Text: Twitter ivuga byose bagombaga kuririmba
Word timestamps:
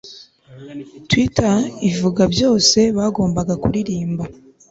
Twitter 1.09 1.55
ivuga 1.91 2.21
byose 2.33 2.79
bagombaga 2.97 3.53
kuririmba 3.61 4.23